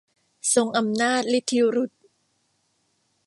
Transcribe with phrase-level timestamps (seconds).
[0.53, 2.01] ทรงอำนาจฤทธิรุทธ์